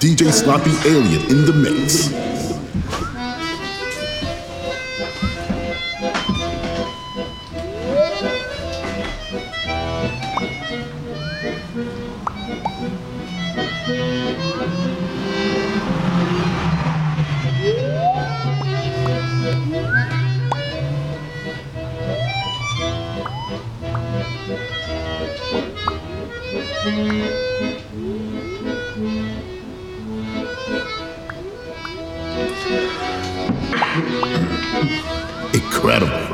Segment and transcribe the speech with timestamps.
[0.00, 3.07] DJ Sloppy Alien in the mix.
[35.54, 36.27] Incredible,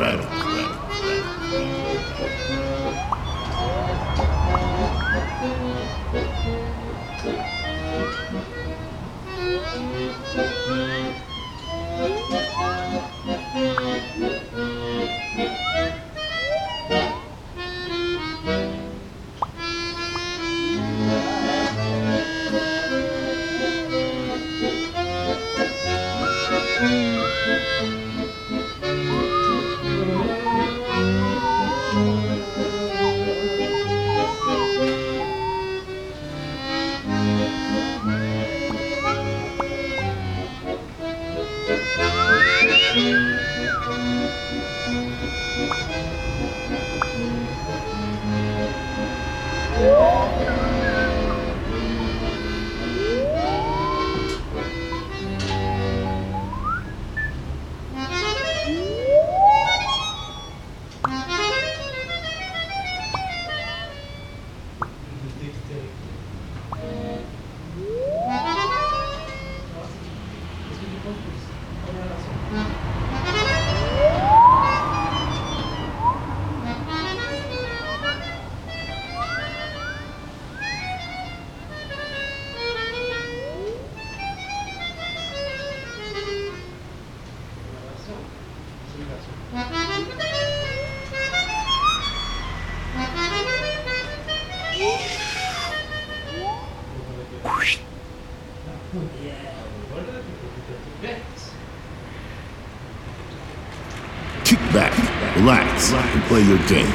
[105.90, 106.90] Relax, and play your game.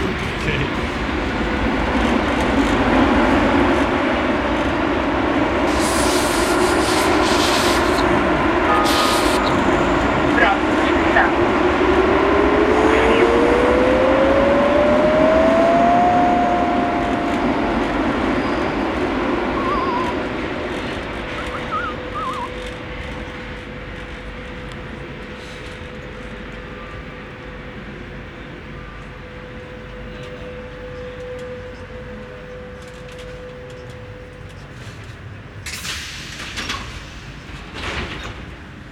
[10.36, 11.50] Próxima estação.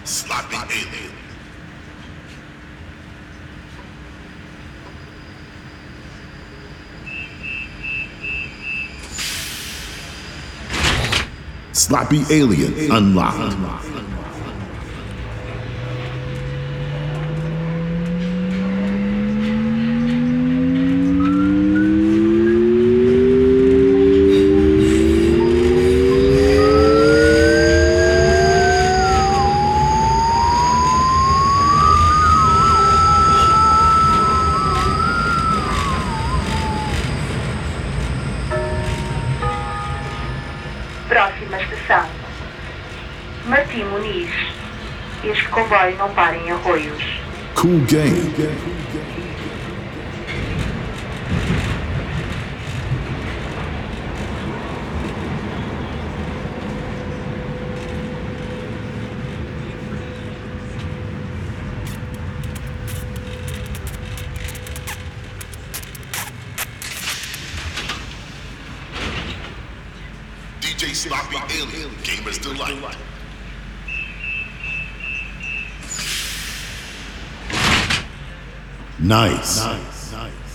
[0.08, 1.12] Sloppy Alien.
[11.88, 14.07] Sloppy Alien Unlocked.
[46.68, 47.04] Não para em arroios.
[47.56, 48.34] Cool game.
[70.60, 72.98] DJ Sloppy Alien, Gamer's Delight.
[79.00, 79.62] Nice.
[79.62, 80.47] Próxima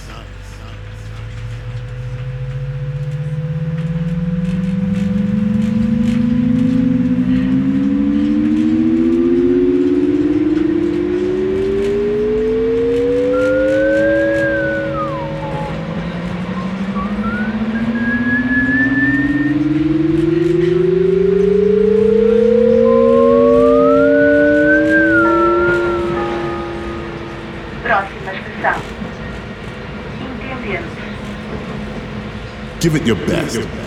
[32.92, 33.81] Give it your best.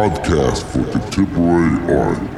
[0.00, 2.29] podcast for contemporary art.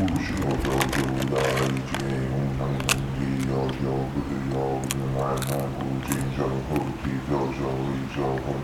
[0.00, 2.50] uscivo proprio da legge, un
[3.18, 8.54] io gioco di gioco, ma non ci gioco di gioco di gioco,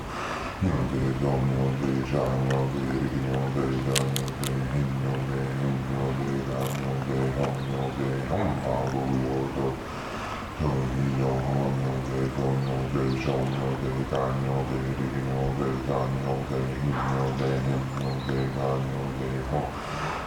[0.61, 6.91] non te domino te gianno te rigno te danno te inno te inno te danno
[7.05, 9.67] te nonno te non pago io to,
[10.59, 10.71] to
[11.19, 17.51] io nonno te donno te giorno te danno te rigno te danno te inno te
[17.67, 20.04] inno te danno te ho,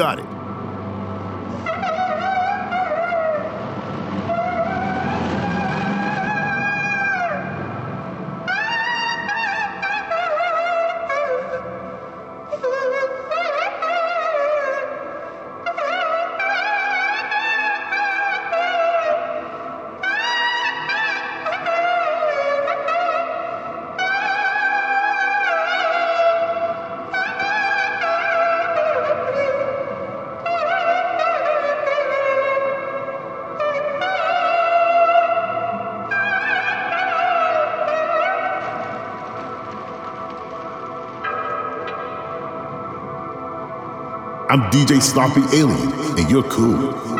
[0.00, 0.29] got it.
[44.50, 47.19] I'm DJ Sloppy Alien, and you're cool.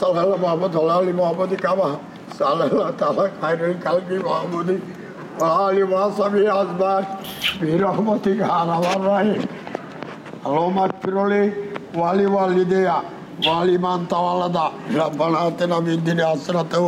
[0.00, 1.88] সাল্লাহ মোহাম্মদ আল্লাহ আলী মোহাম্মদী কামা
[2.38, 2.68] সাল্লাহ
[3.00, 4.76] তালা খায়রুল কালকি মোহাম্মদী
[5.58, 7.04] আলী মহাসাবি আসবাস
[7.60, 9.42] বিরহমতি খান আমার রাহিম
[10.46, 11.42] আলোমাত ফিরলি
[11.94, 12.98] ওয়ালি ওয়ালি দেয়া
[13.40, 14.66] ওয়ালি মান তাওয়ালাদা
[14.98, 16.86] রাব্বানা আতেনা বিদ্দিনে আসরাতেও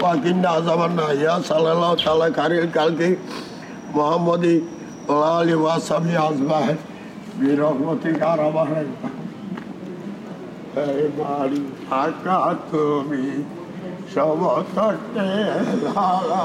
[0.00, 3.10] ওয়াকিন্না আজাবান্না ইয়া সাল্লাহ তালা খায়রুল কালকি
[3.96, 4.54] মোহাম্মদী
[5.30, 6.78] আলী মহাসাবি আসবাস
[7.38, 9.27] বিরহমতি খান আমার রাহিম
[11.18, 11.62] বাড়ি
[12.70, 13.24] তুমি
[14.14, 15.28] সমতটে
[15.84, 16.44] লালা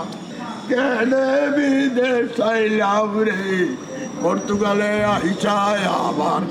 [0.69, 3.43] কেনে বিদেশ চাইলাম রে
[4.21, 6.41] পর্তুগালে আইসায় আবার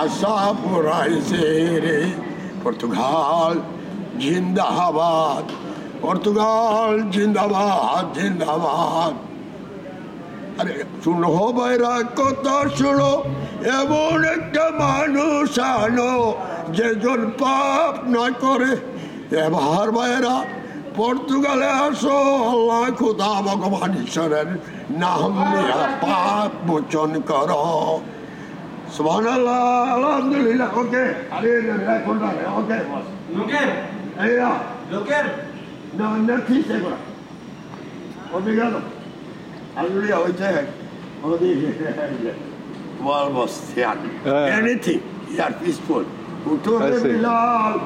[0.00, 1.46] আশা পুরাইছে
[1.84, 2.00] রে।
[2.64, 3.54] পর্তুগাল
[4.18, 5.44] জিন্দাবাদ।
[6.02, 9.27] পর্তুগাল জিন্দাবাদ জিন্দাবাদ।
[10.58, 13.24] আরে শুনো বাইরা কথা শুনো
[13.64, 16.34] এমন একটা মানুষ আনো
[16.68, 18.72] যেজন পাপ না করে।
[19.36, 20.44] এবার বাইরা
[20.96, 22.18] পর্তুগালে আসো
[22.50, 24.46] আল্লাহ খুদা ভগবান ঈশ্বরের
[24.90, 25.54] নাম
[26.00, 27.50] পাপ মোচন কর।
[29.08, 31.72] আল্লাহ আলহামদুলিল্লাহ ওকে আরে
[32.56, 32.74] ওকে।
[33.36, 33.68] লোকের।
[34.90, 35.24] লোকের।
[35.94, 36.96] না નથી segura
[38.36, 38.97] obrigado
[39.78, 40.66] Aleluya, oye,
[41.22, 42.34] oye,
[43.00, 43.94] almost, yeah.
[44.58, 46.04] Anything, yeah, peaceful.
[46.44, 47.12] Kultur I see.
[47.12, 47.78] Bilal,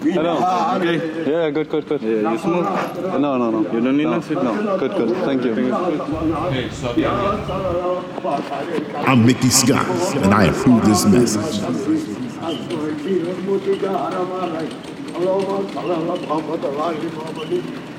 [0.00, 0.36] Hello.
[0.76, 1.30] Okay.
[1.30, 2.00] Yeah, good, good, good.
[2.02, 2.64] you smoke?
[3.20, 3.60] No, no, no.
[3.72, 4.54] You don't need no, no?
[4.62, 4.78] no.
[4.78, 5.16] Good, good.
[5.26, 5.74] Thank you.
[9.06, 9.86] I'm Miki Skak,
[10.24, 11.60] and I approve this message.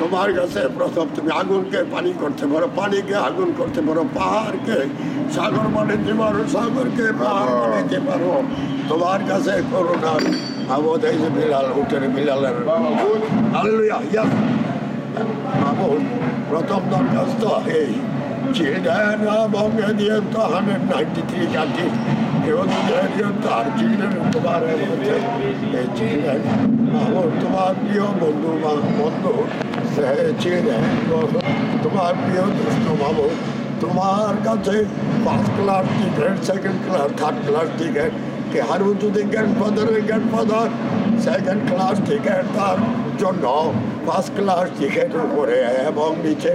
[0.00, 4.78] তোমার কাছে প্রথম তুমি আগুনকে পানি করতে পারো, পানিকে আগুন করতে পারো, পাহাড়কে,
[5.34, 8.32] সাগর বানাইতে পারো, সাগরকে পাহাড় বানাইতে পারো,
[8.88, 10.12] তোমার কাছে করোনা
[10.74, 12.56] আবোধ যে বিলাল উঠের বিলালের
[16.50, 17.42] প্রথম দরখাস্ত
[17.78, 17.90] এই
[18.56, 21.86] চিলড্রেন এবং দিয়ন্ত হান্ড্রেড নাইনটি থ্রি কান্ট্রি
[22.49, 22.65] এবং
[23.09, 25.15] দিয়ন্ত আর চিলড্রেন তোমার হচ্ছে
[25.79, 26.41] এই চিলড্রেন
[26.99, 29.33] আমার তোমার প্রিয় বন্ধু বা বন্ধু
[30.41, 30.83] চিলড্রেন
[31.83, 33.25] তোমার প্রিয় দুষ্ট বাবু
[33.81, 34.75] তোমার কাছে
[35.25, 38.11] first class ticket second class third class ticket
[38.51, 40.69] কে হারু যদি গ্র্যান্ডফাদারের গ্র্যান্ডফাদার
[41.25, 42.77] সেকেন্ড ক্লাস টিকেট তার
[43.21, 43.45] জন্য
[44.05, 45.57] ফার্স্ট ক্লাস টিকেট উপরে
[45.89, 46.51] এবং নিচে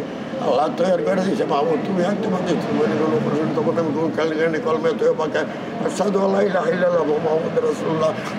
[0.48, 1.46] Allah tayar verdi se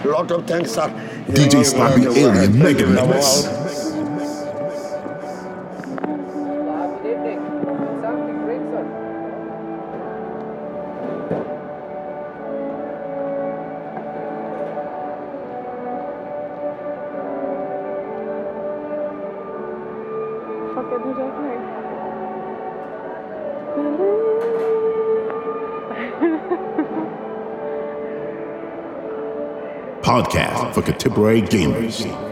[0.05, 0.47] lot of
[1.29, 3.90] DJ Sloppy Alien Mega Mix
[30.21, 32.30] Podcast for contemporary gamers.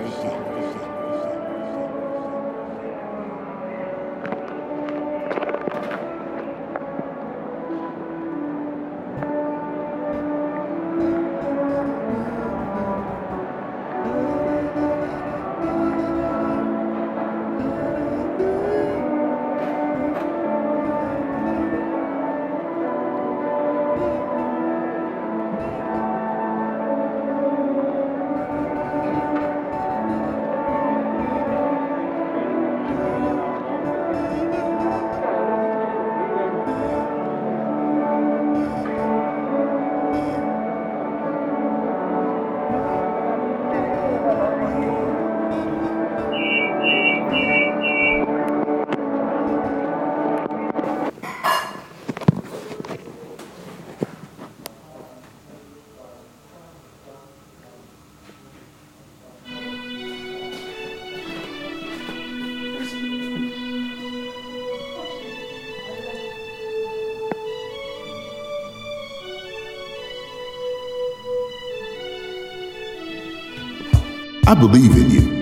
[74.49, 75.38] I believe in you.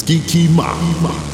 [0.00, 1.29] Skiki Ma.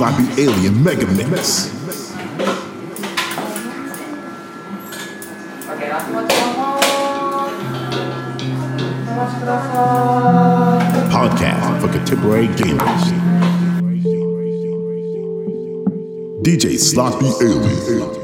[0.00, 1.68] by the Alien Mega Mix.
[11.12, 13.12] Podcast for contemporary gamers.
[16.42, 18.19] DJ Sloppy Alien.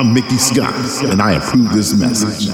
[0.00, 0.74] I'm Miki Skak,
[1.12, 2.48] and I approve this message.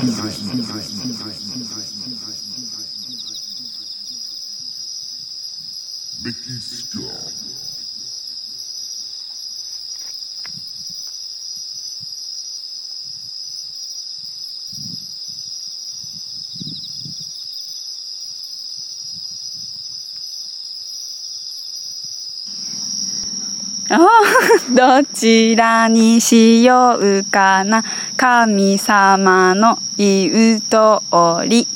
[23.89, 27.85] どちらにしようかな。
[28.17, 30.99] 神様の言う通
[31.47, 31.69] り。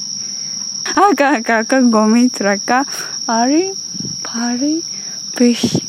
[0.84, 2.84] あかかかごみつらか。
[3.26, 3.72] あれ？
[4.24, 4.82] パリ？
[5.36, 5.88] プシ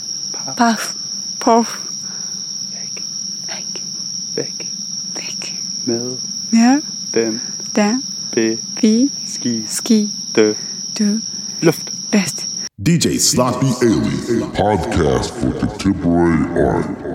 [0.56, 0.96] パフ。
[1.40, 1.82] ポフ。
[2.72, 3.02] ベキ
[3.48, 3.82] ベキ
[4.36, 4.68] ベキ
[5.16, 5.54] ベキ。
[5.88, 6.20] メル
[6.52, 7.42] メルデン
[7.74, 8.02] デン
[8.80, 9.68] ピスキー。
[9.68, 10.10] スキー。
[10.36, 10.56] ドゥ
[11.62, 11.92] ルフト。
[12.28, 12.41] スト。
[12.82, 14.52] DJ Sloppy Alien.
[14.54, 17.11] Podcast for contemporary art.